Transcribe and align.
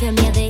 que 0.00 0.10
me 0.12 0.32
dé 0.32 0.49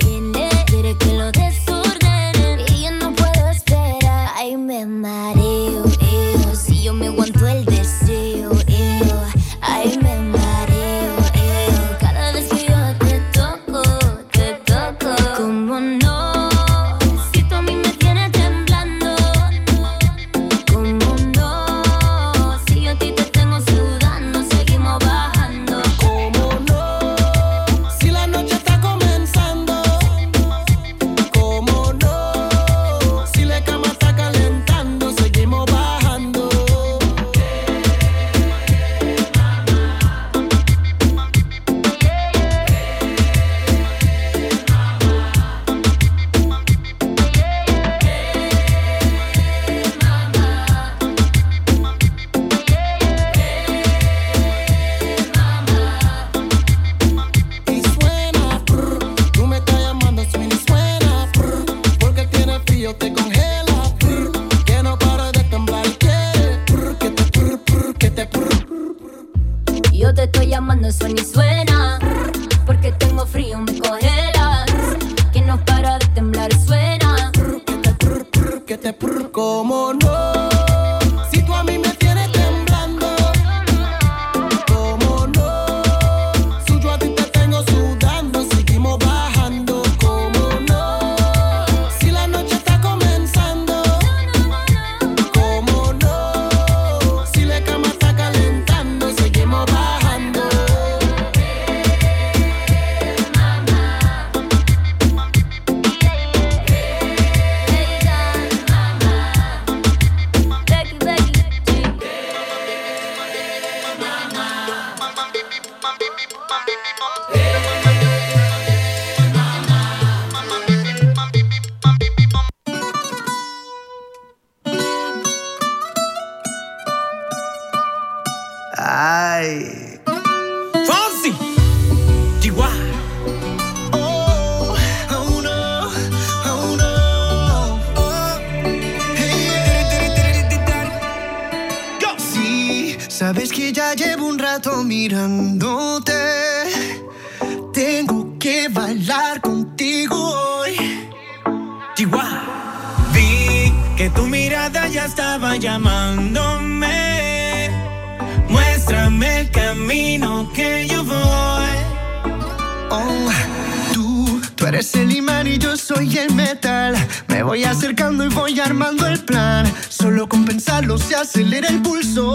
acelera 171.20 171.68
el 171.68 171.82
pulso. 171.82 172.34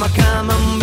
kama 0.00 0.08
kama 0.08 0.79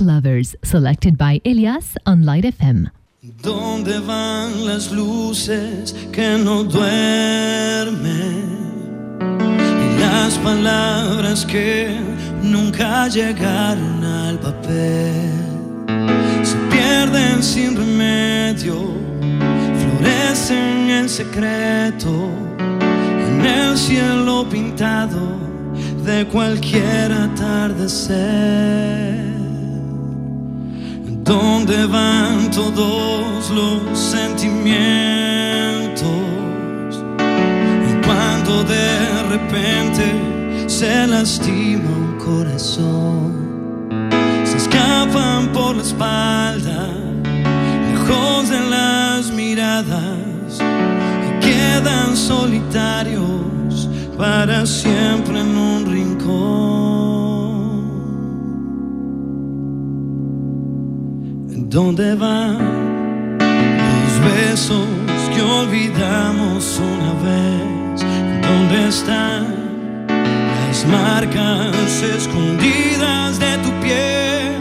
Lovers, 0.00 0.56
selected 0.62 1.16
by 1.16 1.40
Elias 1.44 1.96
on 2.06 2.24
Light 2.24 2.44
FM. 2.44 2.90
¿Dónde 3.42 3.98
van 4.00 4.66
las 4.66 4.90
luces 4.90 5.94
que 6.10 6.38
no 6.38 6.64
duermen? 6.64 8.00
Y 9.20 10.00
las 10.00 10.38
palabras 10.38 11.44
que 11.44 11.96
nunca 12.42 13.08
llegaron 13.08 14.02
al 14.02 14.38
papel 14.38 15.32
se 16.42 16.56
pierden 16.70 17.42
sin 17.42 17.76
remedio, 17.76 18.94
florecen 19.80 20.90
en 20.90 21.08
secreto 21.08 22.30
en 22.58 23.44
el 23.44 23.76
cielo 23.76 24.46
pintado 24.48 25.38
de 26.04 26.26
cualquier 26.26 27.12
atardecer. 27.12 28.79
¿Dónde 31.70 31.86
van 31.86 32.50
todos 32.50 33.48
los 33.50 33.96
sentimientos? 33.96 36.02
Cuando 38.04 38.64
de 38.64 39.22
repente 39.28 40.66
se 40.66 41.06
lastima 41.06 41.88
un 41.88 42.18
corazón, 42.18 43.88
se 44.42 44.56
escapan 44.56 45.52
por 45.52 45.76
la 45.76 45.82
espalda, 45.82 46.88
lejos 47.92 48.50
de 48.50 48.60
las 48.68 49.30
miradas, 49.30 50.58
y 50.58 51.38
quedan 51.38 52.16
solitarios 52.16 53.88
para 54.18 54.66
siempre 54.66 55.38
en 55.38 55.56
un 55.56 55.86
rincón. 55.86 56.79
¿Dónde 61.70 62.16
van 62.16 63.38
los 63.38 64.14
besos 64.32 64.88
que 65.32 65.40
olvidamos 65.40 66.80
una 66.80 67.12
vez? 67.22 68.00
¿Dónde 68.42 68.88
están 68.88 70.06
las 70.08 70.84
marcas 70.86 72.02
escondidas 72.02 73.38
de 73.38 73.56
tu 73.58 73.70
piel? 73.84 74.56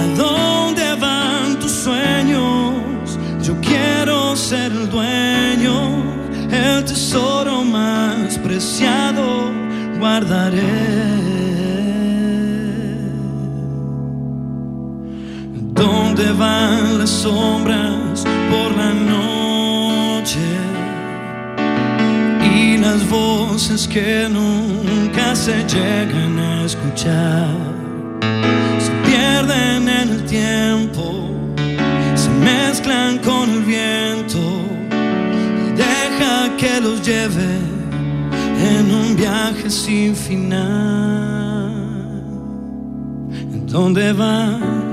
¿A 0.00 0.06
dónde 0.16 0.94
van 0.98 1.60
tus 1.60 1.72
sueños? 1.72 3.18
Yo 3.42 3.54
quiero 3.60 4.34
ser 4.36 4.72
el 4.72 4.88
dueño, 4.88 6.02
el 6.50 6.82
tesoro 6.86 7.62
más 7.62 8.38
preciado 8.38 9.52
guardaré. 9.98 11.35
¿Dónde 16.16 16.32
van 16.32 16.98
las 16.98 17.10
sombras 17.10 18.24
por 18.50 18.74
la 18.74 18.94
noche? 18.94 20.38
Y 22.54 22.78
las 22.78 23.06
voces 23.10 23.86
que 23.86 24.26
nunca 24.26 25.36
se 25.36 25.62
llegan 25.64 26.38
a 26.38 26.64
escuchar 26.64 27.50
se 28.78 28.90
pierden 29.06 29.90
en 29.90 30.08
el 30.08 30.24
tiempo, 30.24 31.28
se 32.14 32.30
mezclan 32.30 33.18
con 33.18 33.50
el 33.50 33.62
viento 33.64 34.38
y 35.66 35.76
deja 35.76 36.56
que 36.56 36.80
los 36.80 37.06
lleve 37.06 37.58
en 38.70 38.90
un 38.90 39.16
viaje 39.16 39.68
sin 39.68 40.16
final. 40.16 40.64
¿Dónde 43.66 44.14
van 44.14 44.85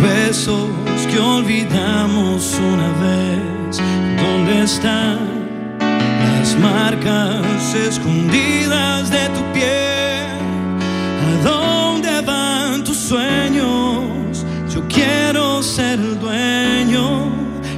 besos 0.00 0.70
que 1.10 1.18
olvidamos 1.18 2.54
una 2.58 2.88
vez? 3.04 3.80
¿Dónde 4.22 4.62
están 4.62 5.18
las 5.80 6.58
marcas 6.58 7.74
escondidas 7.74 9.10
de 9.10 9.28
tu 9.28 9.42
piel? 9.52 10.26
¿A 11.26 11.42
dónde 11.44 12.20
van 12.22 12.84
tus 12.84 12.96
sueños? 12.96 14.44
Yo 14.72 14.82
quiero 14.88 15.62
ser 15.62 15.98
el 15.98 16.18
dueño, 16.18 17.30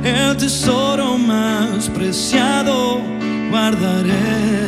el 0.02 0.37
tesoro 0.37 1.18
más 1.18 1.88
preciado 1.90 3.00
guardaré. 3.50 4.61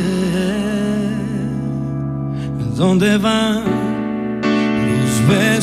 ¿Dónde 2.75 3.17
van 3.17 3.82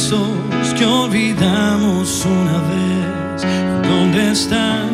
besos 0.00 0.74
que 0.78 0.84
olvidamos 0.84 2.24
una 2.24 2.58
vez? 2.70 3.42
¿Dónde 3.88 4.30
están 4.30 4.88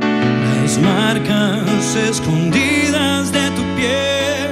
las 0.00 0.78
marcas 0.78 1.94
escondidas 1.94 3.32
de 3.32 3.50
tu 3.50 3.62
piel? 3.76 4.50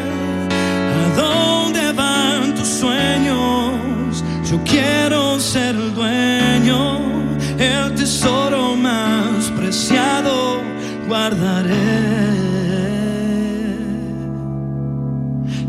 ¿A 1.00 1.16
dónde 1.16 1.92
van 1.92 2.54
tus 2.54 2.68
sueños? 2.68 4.22
Yo 4.48 4.58
quiero 4.64 5.40
ser 5.40 5.74
el 5.74 5.94
dueño, 5.94 7.00
el 7.58 7.94
tesoro 7.94 8.76
más 8.76 9.50
preciado 9.56 10.60
guardaré 11.08 12.28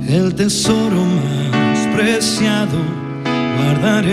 el 0.08 0.34
tesoro 0.34 1.06
más 1.06 1.80
preciado 1.96 2.99
guardaré. 3.80 4.12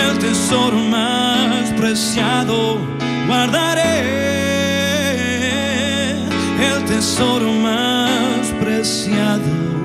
El 0.00 0.18
tesoro 0.18 0.78
más 0.78 1.70
preciado 1.76 2.78
guardaré. 3.26 3.82
El 6.72 6.84
tesoro 6.86 7.52
más 7.52 8.46
preciado 8.60 9.77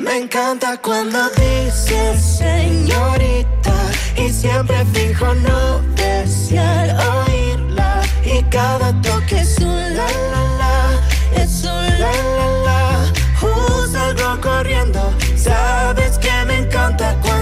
Me 0.00 0.16
encanta 0.24 0.76
cuando 0.82 1.18
dices 1.30 2.38
señorita 2.38 3.74
y 4.16 4.30
siempre 4.30 4.84
fijo 4.92 5.34
no 5.34 5.80
desear 5.94 6.96
oírla 7.26 8.02
y 8.24 8.42
cada 8.44 8.92
toque 9.00 9.40
es 9.40 9.58
un 9.58 9.96
la 9.96 10.06
la 10.32 10.42
la, 10.60 11.42
es 11.42 11.64
un 11.64 12.00
la 12.00 12.12
la 12.36 12.48
la. 12.66 13.12
Uh, 13.42 13.86
salgo 13.90 14.40
corriendo, 14.40 15.12
sabes 15.36 16.18
que 16.18 16.44
me 16.46 16.58
encanta 16.58 17.16
cuando 17.22 17.37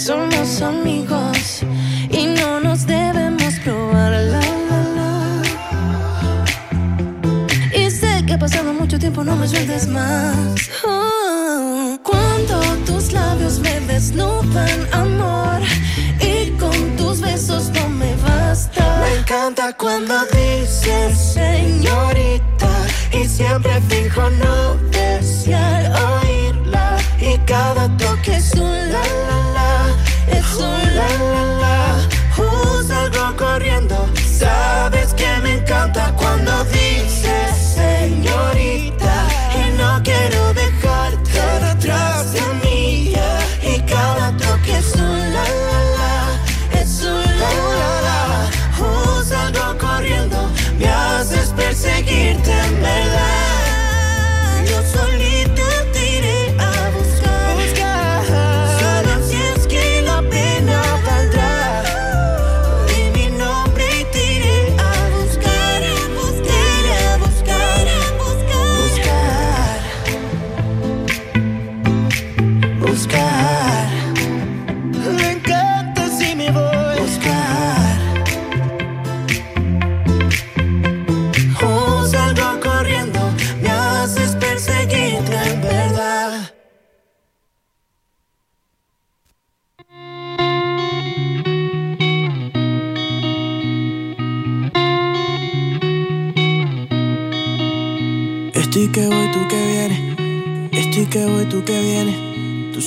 somos 0.00 0.62
amigos 0.62 1.60
y 2.10 2.24
no 2.26 2.58
nos 2.60 2.86
debemos 2.86 3.54
probar. 3.62 4.12
La, 4.12 4.40
la, 4.68 4.80
la. 4.96 5.42
Y 7.76 7.90
sé 7.90 8.24
que 8.26 8.32
ha 8.32 8.38
pasado 8.38 8.72
mucho 8.72 8.98
tiempo, 8.98 9.22
no 9.22 9.36
me 9.36 9.46
sueltes 9.46 9.86
más. 9.88 10.70
Oh, 10.86 11.98
cuando 12.02 12.60
tus 12.86 13.12
labios 13.12 13.58
me 13.58 13.78
desnudan, 13.80 14.88
amor, 14.92 15.60
y 16.18 16.50
con 16.52 16.96
tus 16.96 17.20
besos 17.20 17.68
no 17.68 17.90
me 17.90 18.16
basta. 18.16 19.02
Me 19.02 19.18
encanta 19.18 19.76
cuando 19.76 20.14
dices 20.32 21.34
señorita 21.34 22.72
y 23.12 23.28
siempre 23.28 23.78
fijo 23.90 24.30
no 24.30 24.76
desear 24.76 24.99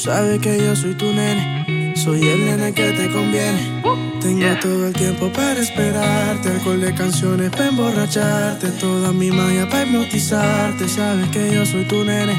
sabes 0.04 0.42
que 0.42 0.58
yo 0.58 0.76
soy 0.76 0.96
tu 0.96 1.06
nene. 1.14 1.94
Soy 1.96 2.28
el 2.28 2.46
nene 2.46 2.74
que 2.74 2.92
te 2.92 3.10
conviene. 3.10 3.82
Tengo 4.20 4.60
todo 4.60 4.88
el 4.88 4.94
tiempo 4.94 5.32
para 5.32 5.60
esperarte. 5.60 6.50
Alcohol 6.50 6.82
de 6.82 6.94
canciones 6.94 7.50
para 7.52 7.68
emborracharte. 7.68 8.68
Toda 8.82 9.14
mi 9.14 9.32
magia 9.32 9.68
para 9.70 9.84
hipnotizarte. 9.84 10.90
Sabes 10.90 11.30
que 11.30 11.54
yo 11.54 11.66
soy 11.66 11.86
tu 11.86 12.04
nene. 12.04 12.36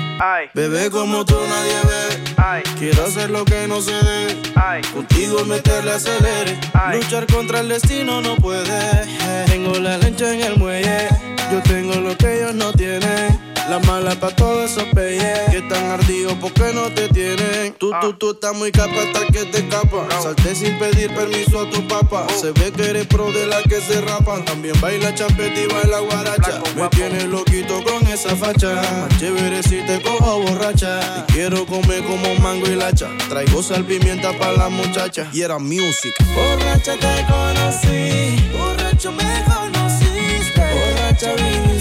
Bebé 0.53 0.91
como 0.91 1.25
tú 1.25 1.37
nadie 1.49 1.79
ve. 1.89 2.63
Quiero 2.79 3.05
hacer 3.05 3.31
lo 3.31 3.45
que 3.47 3.67
no 3.67 3.81
se 3.81 3.93
debe. 3.93 4.37
Contigo 4.93 5.45
meterle 5.47 5.93
acelere. 5.93 6.61
Luchar 6.93 7.27
contra 7.27 7.61
el 7.61 7.69
destino 7.69 8.21
no 8.21 8.37
puede. 8.37 9.07
Tengo 9.47 9.79
la 9.79 9.97
lancha 9.97 10.35
en 10.35 10.43
el 10.43 10.59
muelle. 10.59 11.09
Yo 11.51 11.63
tengo 11.63 11.95
lo 11.95 12.15
que 12.17 12.41
ellos 12.41 12.55
no 12.55 12.73
tienen. 12.73 13.44
La 13.69 13.79
mala 13.81 14.15
pa' 14.15 14.31
todos 14.31 14.71
esos 14.71 14.85
peyes 14.95 15.39
que 15.51 15.59
están 15.59 15.91
ardidos 15.91 16.35
porque 16.39 16.73
no 16.75 16.91
te 16.91 17.09
tienen. 17.09 17.75
Tú, 17.79 17.93
tú, 18.01 18.13
tú 18.13 18.31
estás 18.33 18.55
muy 18.55 18.71
capa 18.71 18.93
hasta 18.95 19.27
que 19.33 19.47
te 19.47 19.59
escapa. 19.59 20.07
Salté 20.23 20.55
sin 20.55 20.79
pedir 20.79 21.15
permiso 21.15 21.61
a 21.61 21.71
tu 21.71 21.87
papá. 21.89 22.27
Se 22.39 22.53
ve 22.53 22.71
que 22.73 22.91
eres 22.91 23.07
pro 23.07 23.33
de 23.33 23.47
la 23.47 23.63
que 23.63 23.81
se 23.81 24.03
rapan. 24.03 24.45
También 24.45 24.79
baila 24.83 25.15
champeta 25.15 25.59
y 25.59 25.67
baila 25.67 26.01
guaracha. 26.01 26.61
Me 26.77 26.89
tienes 26.89 27.25
loquito 27.25 27.83
con 27.85 28.07
esa 28.07 28.37
facha. 28.37 28.75
Más 28.75 29.19
chévere 29.19 29.63
si 29.63 29.81
te 29.87 30.03
cojo 30.03 30.41
borracha. 30.41 31.25
Y 31.27 31.33
quiero 31.33 31.65
comer 31.65 32.05
como 32.05 32.35
mango 32.41 32.67
y 32.67 32.77
lacha. 32.77 33.09
Traigo 33.31 33.63
sal 33.63 33.85
pimienta 33.85 34.37
para 34.39 34.53
la 34.53 34.69
muchacha. 34.69 35.27
Y 35.33 35.41
era 35.41 35.59
music. 35.59 36.15
Borracha 36.35 36.97
te 36.99 37.25
conocí. 37.33 38.51
Borracho 38.53 39.11
me 39.13 39.45
conociste. 39.47 40.61
Borracha 40.61 41.33
viniste 41.35 41.74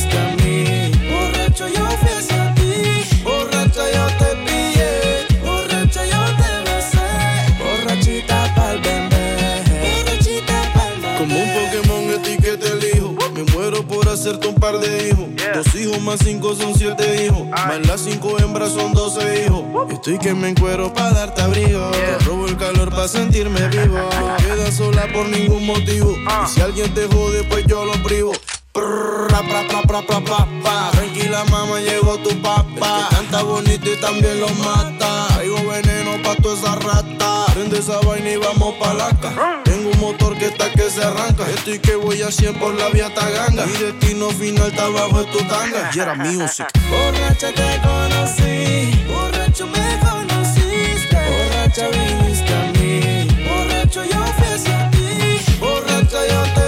hacerte 14.33 14.47
un 14.47 14.55
par 14.55 14.79
de 14.79 15.09
hijos. 15.09 15.25
Dos 15.53 15.75
hijos 15.75 16.01
más 16.01 16.19
cinco 16.23 16.55
son 16.55 16.73
siete 16.75 17.25
hijos. 17.25 17.47
Más 17.49 17.87
las 17.87 18.01
cinco 18.01 18.37
hembras 18.39 18.71
son 18.71 18.93
doce 18.93 19.45
hijos. 19.45 19.63
Estoy 19.91 20.17
que 20.17 20.33
me 20.33 20.49
encuero 20.49 20.93
para 20.93 21.11
darte 21.11 21.41
abrigo. 21.41 21.91
Te 21.91 22.17
robo 22.25 22.47
el 22.47 22.57
calor 22.57 22.89
para 22.89 23.07
sentirme 23.07 23.67
vivo. 23.67 23.97
No 23.97 24.37
quedas 24.37 24.75
sola 24.75 25.07
por 25.13 25.27
ningún 25.27 25.65
motivo. 25.65 26.15
Y 26.17 26.47
si 26.47 26.61
alguien 26.61 26.93
te 26.93 27.07
jode, 27.07 27.43
pues 27.43 27.65
yo 27.67 27.85
lo 27.85 27.93
privo. 28.03 28.31
Prrr, 28.71 29.27
pra, 29.27 29.41
pra, 29.85 30.01
pra, 30.01 30.19
pra. 30.19 30.91
Tranquila 30.91 31.43
mamá, 31.45 31.79
llegó 31.79 32.17
tu 32.17 32.29
papá. 32.41 32.63
El 32.71 33.07
que 33.09 33.15
canta 33.15 33.43
bonito 33.43 33.91
y 33.91 33.97
también 33.97 34.39
lo 34.39 34.49
mata. 34.49 35.27
Traigo 35.35 35.57
veneno 35.67 36.23
pa' 36.23 36.35
toda 36.41 36.55
esa 36.55 36.75
rata. 36.75 37.45
Prende 37.53 37.77
esa 37.77 37.99
vaina 37.99 38.31
y 38.31 38.37
vamos 38.37 38.73
pa' 38.79 38.93
la 38.95 39.09
ca. 39.19 39.62
Motor 39.99 40.37
que 40.37 40.45
está 40.45 40.69
que 40.71 40.89
se 40.89 41.03
arranca. 41.03 41.49
Estoy 41.49 41.79
que 41.79 41.95
voy 41.95 42.21
a 42.21 42.31
100 42.31 42.55
por 42.55 42.73
la 42.75 42.89
vía 42.89 43.13
Taganga. 43.13 43.65
Mi 43.65 43.73
destino 43.73 44.29
final 44.29 44.67
está 44.69 44.85
abajo 44.85 45.23
de 45.23 45.31
tu 45.31 45.39
tanga. 45.45 45.91
Y 45.93 45.99
era 45.99 46.15
music. 46.15 46.67
Borracha 46.89 47.51
te 47.53 47.81
conocí. 47.81 49.05
Borracho 49.07 49.67
me 49.67 49.99
conociste. 49.99 51.17
Borracha 51.29 51.87
viniste 51.89 52.53
a 52.53 52.71
mí. 52.73 53.27
Borracho 53.47 54.03
yo 54.03 54.25
fui 54.37 54.47
hacia 54.47 54.89
ti. 54.91 55.57
Borracha 55.59 56.19
yo 56.27 56.43
te 56.53 56.62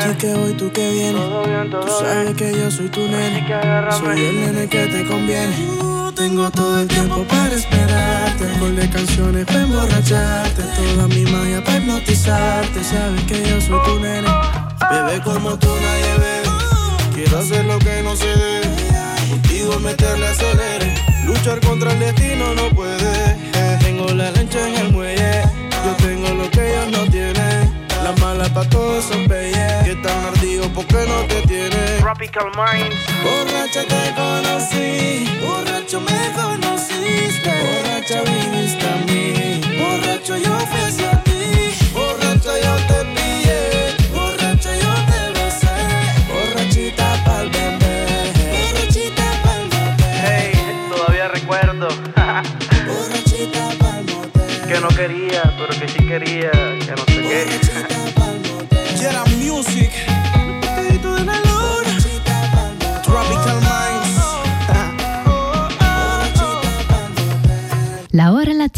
Estoy 0.00 0.14
que 0.14 0.34
voy, 0.34 0.52
tú 0.54 0.72
que 0.72 0.90
vienes. 0.92 1.22
Tú 1.70 1.92
sabes 2.00 2.34
que 2.34 2.52
yo 2.52 2.70
soy 2.70 2.88
tu 2.88 3.02
nene. 3.06 3.46
Soy 3.90 4.18
el 4.18 4.40
nene 4.40 4.66
que 4.66 4.86
te 4.86 5.04
conviene. 5.04 5.54
Tengo 6.16 6.50
todo 6.50 6.80
el 6.80 6.88
tiempo 6.88 7.22
para 7.24 7.54
esperarte. 7.54 8.46
Alcohol 8.46 8.76
de 8.76 8.88
canciones 8.88 9.44
para 9.44 9.60
emborracharte. 9.60 10.62
Toda 10.62 11.06
mi 11.06 11.24
magia 11.24 11.62
para 11.62 11.76
hipnotizarte. 11.76 12.82
Sabes 12.82 13.22
que 13.24 13.42
yo 13.46 13.60
soy 13.60 13.78
tu 13.84 14.00
nene. 14.00 14.28
Bebé 14.90 15.20
como 15.22 15.58
tú 15.58 15.68
nadie 15.68 16.18
ve. 16.18 16.50
Quiero 17.14 17.38
hacer 17.38 17.66
lo 17.66 17.78
que 17.78 18.02
no 18.02 18.16
se 18.16 18.26
debe. 18.26 18.68
Contigo 19.28 19.78
meterle 19.80 20.28
acelere. 20.28 20.94
Luchar 21.26 21.60
contra 21.60 21.92
el 21.92 21.98
destino 21.98 22.54
no 22.54 22.70
puede. 22.70 23.36
Tengo 23.80 24.08
la 24.14 24.30
lancha 24.30 24.66
en 24.66 24.76
el 24.76 24.92
muelle. 24.92 25.59
La 28.10 28.16
mala 28.26 28.48
pa' 28.52 28.68
todos 28.68 29.04
son 29.04 29.28
peyes. 29.28 29.84
Que 29.84 29.92
están 29.92 30.24
ardidos 30.24 30.66
porque 30.74 30.96
no 31.06 31.24
te 31.28 31.42
tienen. 31.46 32.00
Tropical 32.00 32.46
Minds. 32.56 32.96
Borracha 33.22 33.82
te 33.86 34.14
conocí, 34.16 35.38
borracho 35.40 36.00
me 36.00 36.32
conociste, 36.34 37.52
borracha 37.62 38.22
viniste 38.22 38.84
a 38.84 38.96
mí, 39.06 39.60
borracho 39.78 40.36
yo 40.38 40.58
fui 40.58 40.80
hacia 40.80 41.22
ti, 41.22 41.70
borracha 41.94 42.52
yo 42.64 42.74
te 42.88 42.98
pillé, 43.14 43.62
borracha 44.12 44.72
yo 44.74 44.92
te 45.10 45.20
besé, 45.38 45.76
borrachita 46.32 47.24
pa'l 47.24 47.48
bebé, 47.48 47.94
borrachita 48.50 49.26
pa'l 49.44 49.68
bebé, 49.70 50.10
Hey, 50.26 50.52
todavía 50.92 51.28
recuerdo. 51.28 51.88
Borrachita 52.88 53.68
pa'l 53.78 54.04
motel, 54.12 54.66
que 54.66 54.80
no 54.80 54.88
quería, 54.88 55.42
pero 55.56 55.78
que 55.78 55.88
sí 55.88 56.04
quería, 56.04 56.50
que 56.50 56.92
no 56.96 57.04
sé 57.06 57.22
qué. 57.22 57.89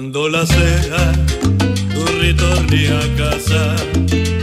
Quando 0.00 0.28
la 0.28 0.46
sera 0.46 1.12
tu 1.92 2.04
ritorni 2.20 2.86
a 2.86 3.00
casa. 3.18 4.39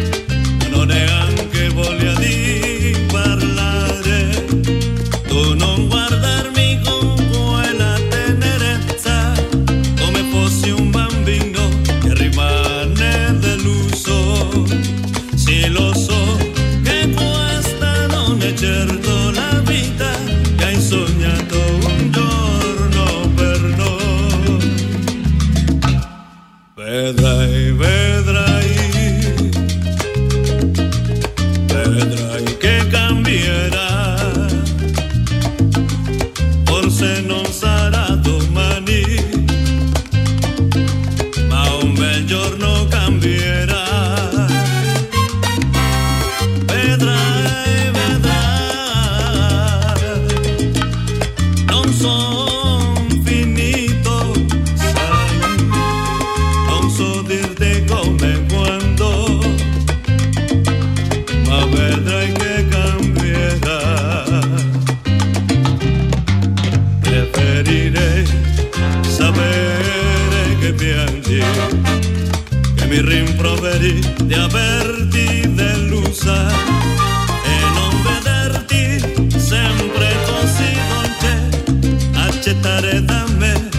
taré 82.61 83.01
dame 83.01 83.76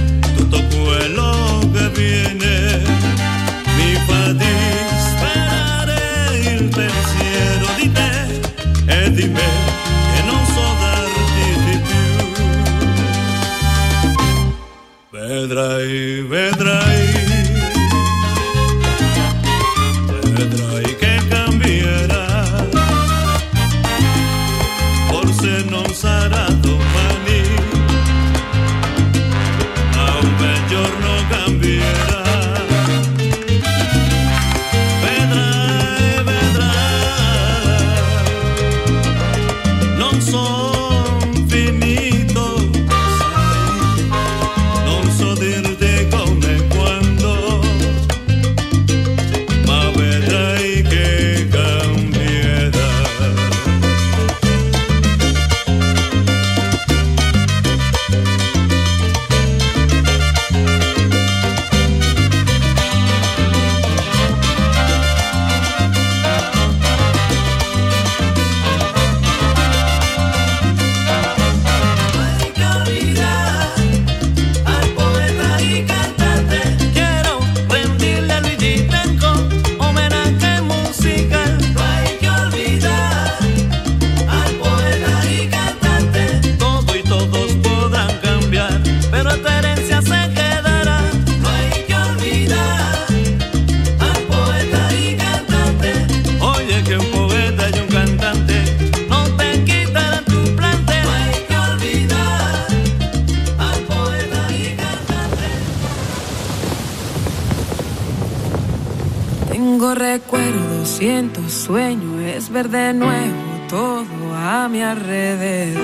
recuerdo, 110.59 110.87
siento 110.87 111.49
sueño, 111.49 112.21
es 112.21 112.51
ver 112.51 112.69
de 112.69 112.93
nuevo 112.93 113.43
todo 113.69 114.35
a 114.35 114.69
mi 114.69 114.83
alrededor. 114.83 115.79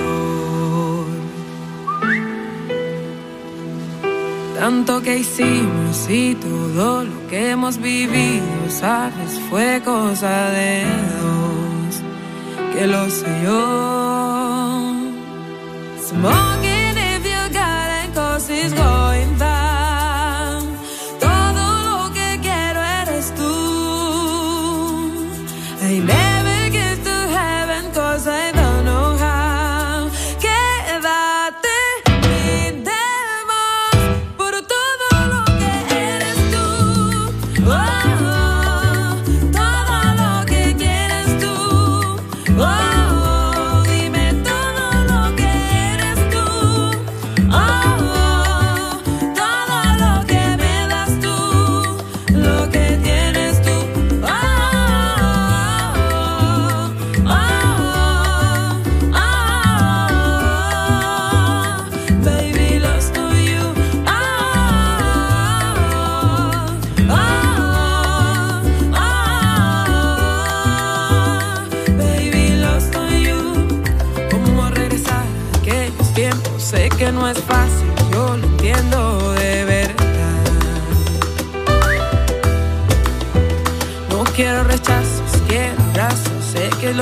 Tanto 4.59 5.01
que 5.01 5.17
hicimos 5.17 6.09
y 6.09 6.35
todo 6.35 7.03
lo 7.03 7.27
que 7.27 7.51
hemos 7.51 7.77
vivido, 7.77 8.69
sabes, 8.69 9.39
fue 9.49 9.81
cosa 9.83 10.49
de 10.49 10.85
dos, 11.21 12.01
que 12.73 12.87
lo 12.87 13.09
sé 13.09 13.41
yo. 13.43 14.91
Smoking 16.07 16.97
if 16.97 17.23
you 17.25 17.49
got 17.51 17.89
it, 18.03 18.13
cause 18.13 18.49
it's 18.49 18.73
gold. 18.73 19.04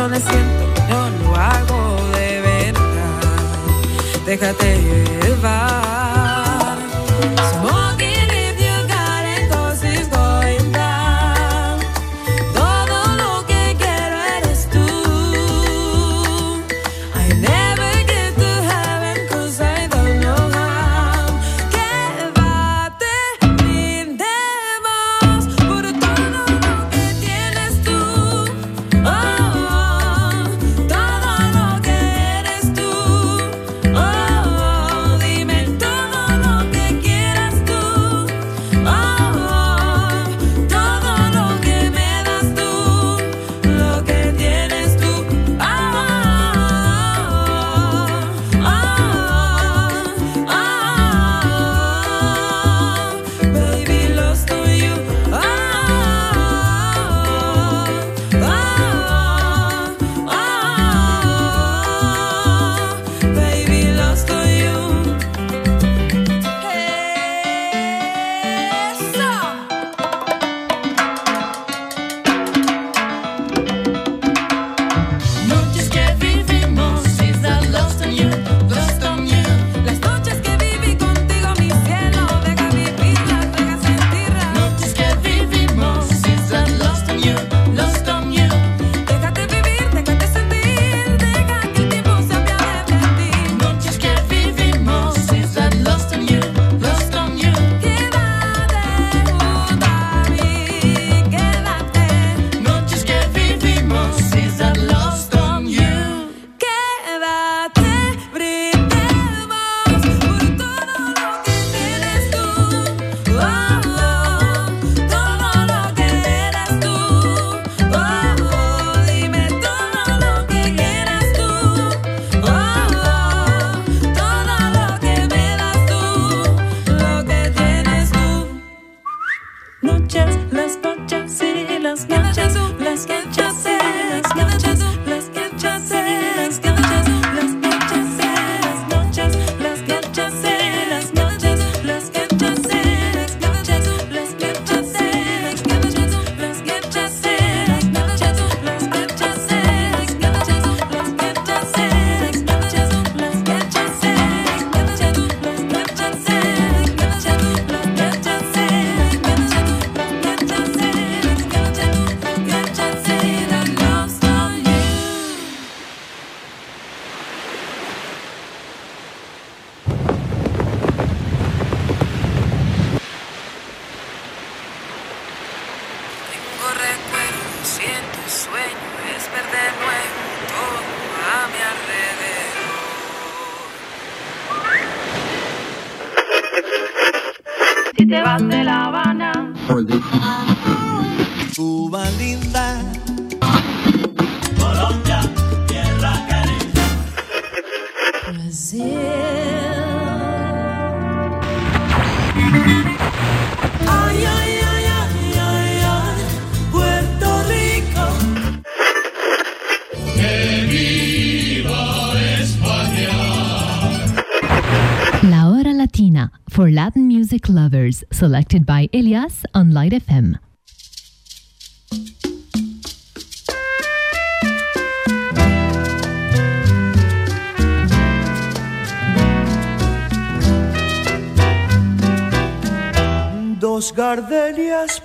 emociones 0.04 0.24
siento, 0.24 0.90
yo 0.90 1.10
lo 1.24 1.36
hago 1.36 1.96
de 2.12 2.42
verdad. 2.42 4.26
Déjate 4.26 4.82
llevar. 4.82 5.83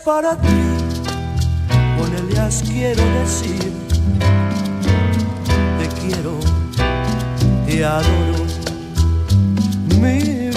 para 0.08 0.34
ti, 0.36 0.62
con 1.98 2.10
Elias 2.14 2.64
quiero 2.66 3.04
decir, 3.20 3.70
te 5.78 5.86
quiero, 6.00 6.38
te 7.66 7.84
adoro, 7.84 8.40
mi 10.00 10.48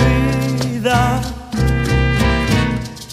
vida. 0.71 1.21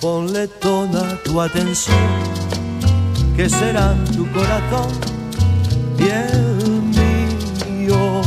Ponle 0.00 0.46
toda 0.46 1.20
tu 1.24 1.40
atención, 1.40 2.08
que 3.34 3.48
será 3.48 3.96
tu 4.16 4.24
corazón 4.30 4.92
y 5.98 6.04
el 6.04 6.82
mío. 7.80 8.22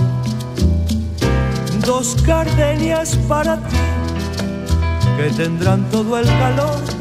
Dos 1.86 2.22
gardenias 2.26 3.16
para 3.30 3.55
ti, 3.55 3.78
que 5.16 5.30
tendrán 5.30 5.89
todo 5.91 6.20
el 6.20 6.26
calor 6.28 7.01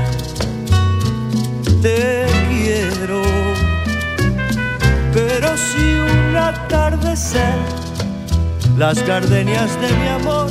te 1.81 2.25
quiero. 2.49 3.21
Pero 5.13 5.57
si 5.57 5.83
un 5.83 6.35
atardecer 6.35 7.55
las 8.77 9.05
gardenias 9.05 9.69
de 9.81 9.89
mi 9.97 10.07
amor 10.07 10.49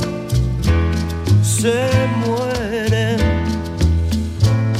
se 1.41 1.89
mueren, 2.25 3.19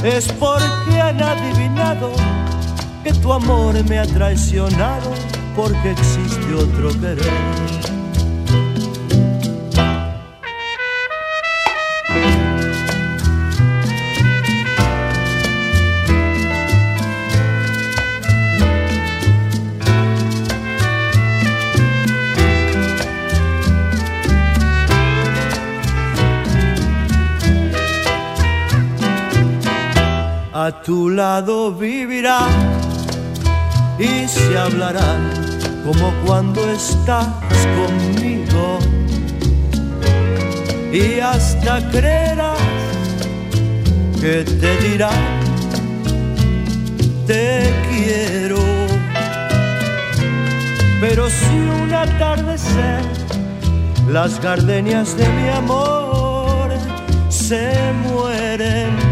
es 0.04 0.32
porque 0.32 1.00
han 1.00 1.22
adivinado 1.22 2.12
que 3.02 3.12
tu 3.14 3.32
amor 3.32 3.74
me 3.88 3.98
ha 3.98 4.06
traicionado 4.06 5.10
porque 5.56 5.90
existe 5.90 6.54
otro 6.54 6.90
querer. 7.00 8.01
Tu 30.84 31.10
lado 31.10 31.72
vivirá 31.72 32.46
y 33.98 34.26
se 34.26 34.58
hablará 34.58 35.16
como 35.84 36.12
cuando 36.26 36.60
estás 36.70 37.28
conmigo. 37.76 38.78
Y 40.92 41.20
hasta 41.20 41.88
creerás 41.90 42.58
que 44.20 44.44
te 44.44 44.76
dirá 44.88 45.10
te 47.26 47.72
quiero 47.88 48.58
pero 51.00 51.28
si 51.28 51.56
un 51.82 51.92
atardecer 51.92 53.00
las 54.08 54.40
gardenias 54.40 55.16
de 55.16 55.28
mi 55.28 55.48
amor 55.48 56.70
se 57.28 57.72
mueren 58.04 59.11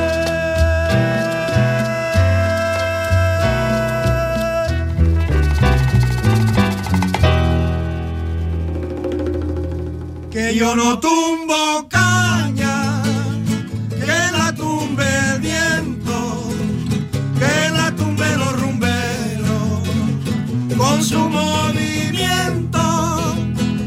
Yo 10.53 10.75
no 10.75 10.99
tumbo 10.99 11.87
caña, 11.87 13.01
que 13.89 14.37
la 14.37 14.53
tumbe 14.53 15.05
el 15.33 15.39
viento, 15.39 16.51
que 17.39 17.69
la 17.69 17.95
tumbe 17.95 18.25
los 18.37 18.59
rumberos 18.59 19.87
con 20.77 21.03
su 21.03 21.29
movimiento, 21.29 22.81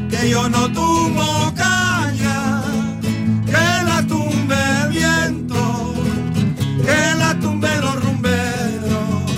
que 0.08 0.30
yo 0.30 0.48
no 0.48 0.72
tumbo 0.72 1.52
caña, 1.54 2.62
que 3.44 3.84
la 3.84 4.02
tumbe 4.06 4.56
el 4.82 4.88
viento, 4.90 5.94
que 6.84 7.14
la 7.18 7.38
tumbe 7.40 7.68
los 7.80 8.02
rumberos 8.04 9.32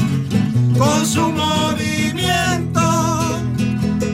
con 0.78 1.06
su 1.06 1.32
movimiento, 1.32 2.80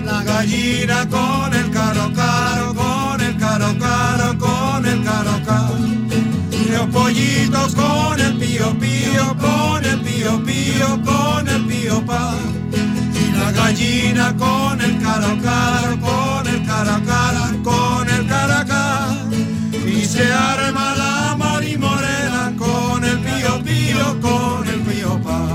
la 0.05 0.23
gallina 0.23 1.09
con 1.11 1.53
el 1.55 1.72
y 6.51 6.69
los 6.71 6.87
pollitos 6.89 7.75
con 7.75 8.21
el 8.21 8.37
pío 8.39 8.79
pío 8.79 9.37
con 9.39 9.85
el 9.85 10.01
pío 10.01 10.43
pío 10.45 11.03
con 11.05 11.49
el 11.49 11.65
pío 11.67 12.05
pa 12.07 12.35
y 13.21 13.37
la 13.37 13.53
gallina 13.53 14.37
con 14.37 14.81
el 14.81 15.01
caro 15.03 15.39
con 16.01 16.47
el 16.47 16.67
cara 16.67 17.01
cara 17.07 17.53
con 17.63 18.09
el 18.09 18.27
cara 18.27 18.65
cara 18.65 19.17
y 19.87 20.05
se 20.05 20.33
arma 20.33 20.95
la 20.97 21.37
mori 21.37 21.77
morena 21.77 22.53
con 22.57 23.05
el 23.05 23.19
pío 23.21 23.63
pío 23.65 24.21
con 24.21 24.69
el 24.69 24.81
pío 24.81 25.21
pa 25.23 25.47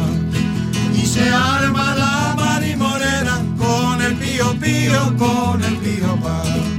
y 0.93 1.05
se 1.05 1.29
arma 1.29 1.95
la 1.95 2.33
mari 2.35 2.75
morena 2.75 3.41
con 3.57 4.01
el 4.01 4.15
pío 4.15 4.53
pío 4.59 5.17
con 5.17 5.63
el 5.63 5.75
pío 5.77 6.15
pa 6.21 6.76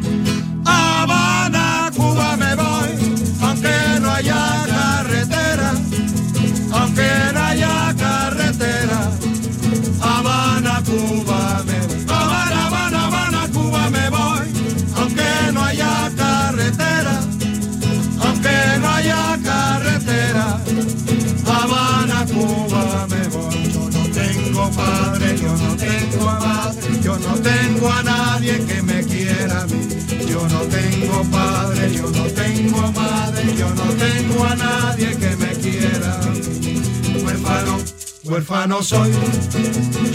yo 27.20 27.28
no 27.28 27.40
tengo 27.40 27.90
a 27.90 28.02
nadie 28.02 28.64
que 28.64 28.82
me 28.82 29.02
quiera 29.04 29.62
a 29.62 29.66
mí. 29.66 29.88
Yo 30.28 30.48
no 30.48 30.60
tengo 30.60 31.22
padre, 31.30 31.92
yo 31.92 32.10
no 32.10 32.24
tengo 32.24 32.92
madre, 32.92 33.54
yo 33.56 33.68
no 33.70 33.84
tengo 33.94 34.44
a 34.44 34.54
nadie 34.54 35.16
que 35.16 35.36
me 35.36 35.52
quiera. 35.54 36.20
Huérfano, 37.24 37.78
huérfano 38.24 38.82
soy, 38.82 39.10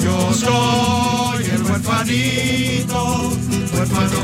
yo 0.03 0.33
soy 0.33 1.45
el 1.45 1.63
huérfanito. 1.63 3.33
Huérfano, 3.73 4.19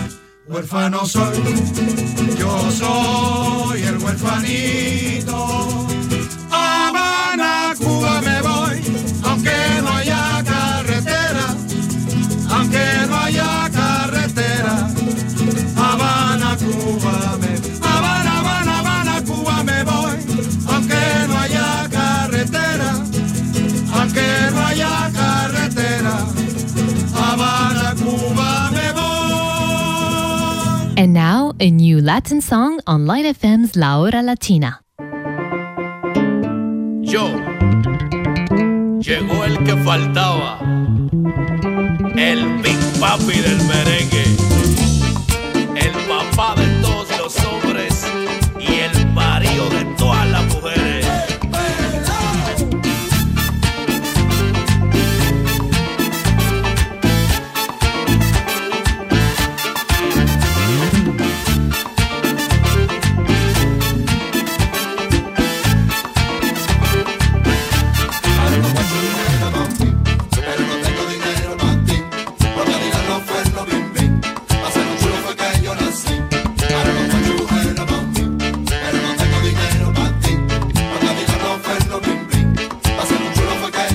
huérfano 0.47 1.05
soy, 1.05 1.37
yo 2.37 2.71
soy 2.71 3.83
el 3.83 3.97
huérfanito. 3.97 5.88
Latin 32.09 32.41
song 32.41 32.79
on 32.87 33.05
Light 33.05 33.23
FM's 33.23 33.75
La 33.75 33.99
Hora 33.99 34.23
Latina. 34.23 34.81
Yo, 37.03 37.27
llegó 38.99 39.45
el 39.45 39.63
que 39.63 39.77
faltaba, 39.83 40.59
el 42.15 42.45
Big 42.63 42.79
Papi 42.99 43.39
del 43.45 43.61
merengue, 43.67 44.23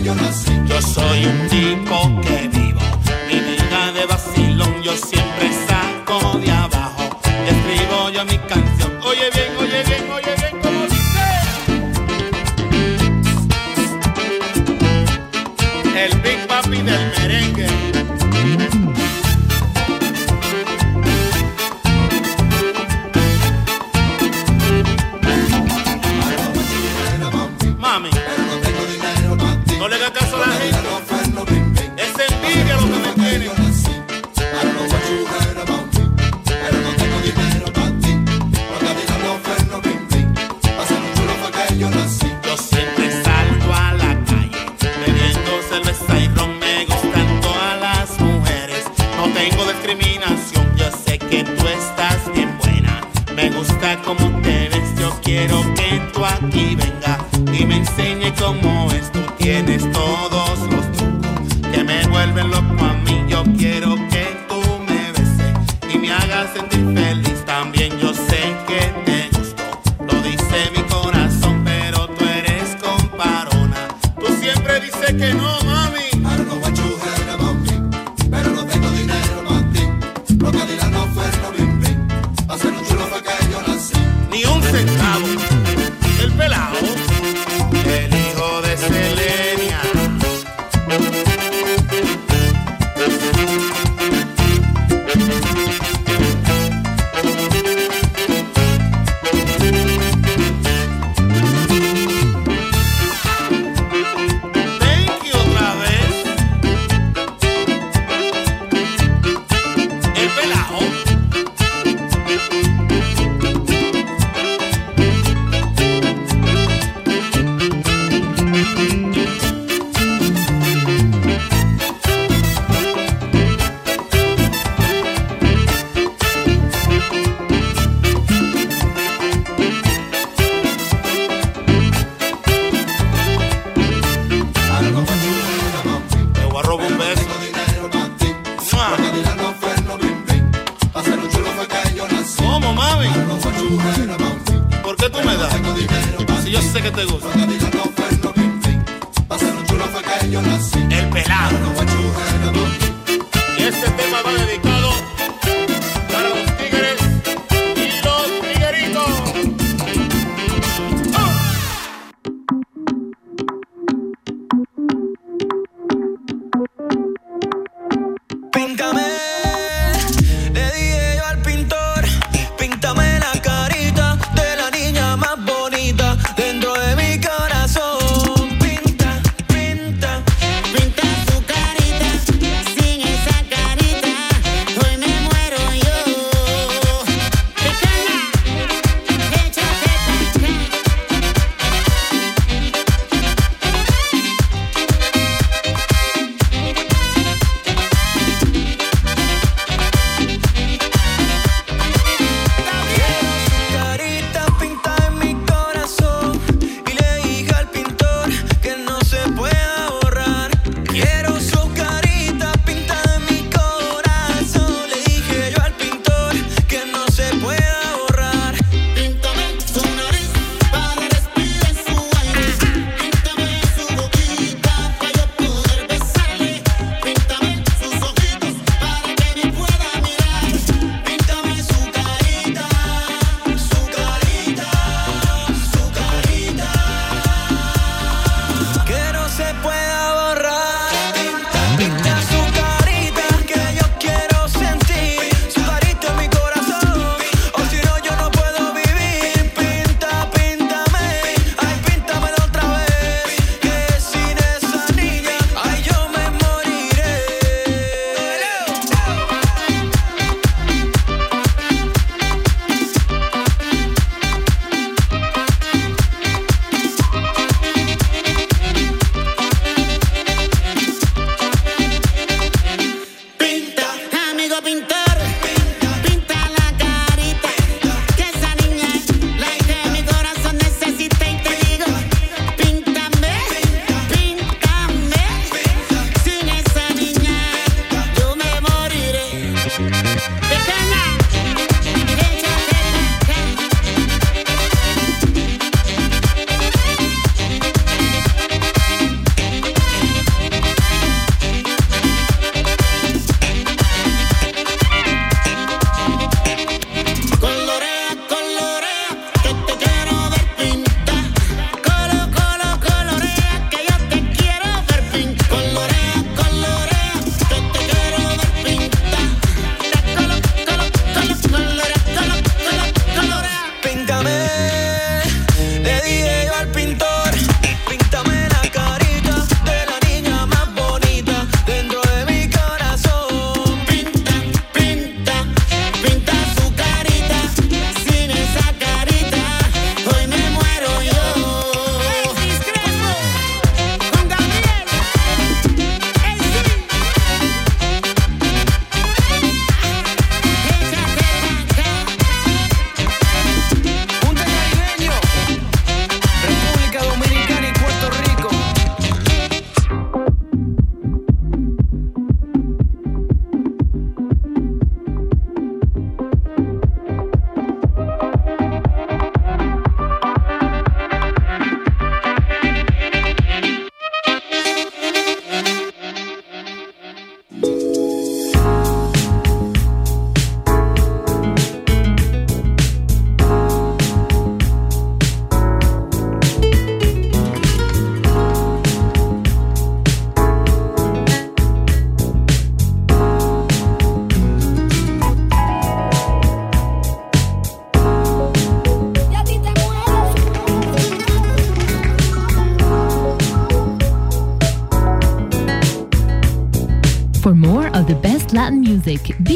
yo 0.05 0.83
soy 0.83 1.25
un 1.25 1.49
tipo 1.49 2.21
que 2.21 2.49
vivo 2.49 2.81
mi 3.27 3.41
vida 3.41 3.91
de 3.93 4.05
vacilón, 4.05 4.83
yo 4.83 4.95
siempre 4.97 5.51
saco 5.67 6.39
de 6.39 6.51
abajo. 6.51 7.05
Escribo 7.49 8.11
yo 8.11 8.23
mi 8.27 8.37
canción. 8.37 8.99
Oye 9.03 9.31
bien, 9.33 9.57
oye 9.59 9.83
bien. 9.85 9.94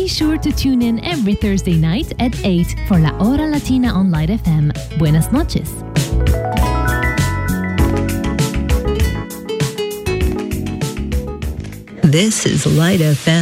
Be 0.09 0.15
sure 0.15 0.39
to 0.39 0.51
tune 0.51 0.81
in 0.81 1.05
every 1.05 1.35
Thursday 1.35 1.77
night 1.77 2.15
at 2.19 2.35
8 2.43 2.89
for 2.89 2.99
La 2.99 3.11
Hora 3.19 3.47
Latina 3.47 3.89
on 3.89 4.11
Light 4.11 4.31
FM. 4.31 4.73
Buenas 4.97 5.31
noches. 5.33 5.69
This 12.01 12.47
is 12.47 12.65
Light 12.65 13.01
FM. 13.01 13.38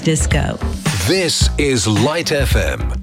Disco. 0.00 0.58
This 1.06 1.50
is 1.58 1.86
Light 1.86 2.26
FM. 2.26 2.99